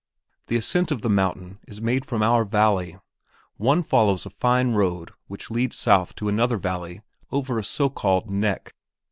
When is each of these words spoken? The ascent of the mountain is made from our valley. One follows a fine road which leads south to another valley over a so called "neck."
The 0.47 0.55
ascent 0.55 0.89
of 0.91 1.03
the 1.03 1.11
mountain 1.11 1.59
is 1.67 1.79
made 1.79 2.07
from 2.07 2.23
our 2.23 2.43
valley. 2.43 2.97
One 3.57 3.83
follows 3.83 4.25
a 4.25 4.31
fine 4.31 4.71
road 4.73 5.11
which 5.27 5.51
leads 5.51 5.77
south 5.77 6.15
to 6.15 6.27
another 6.27 6.57
valley 6.57 7.03
over 7.31 7.59
a 7.59 7.63
so 7.63 7.87
called 7.87 8.27
"neck." 8.27 8.73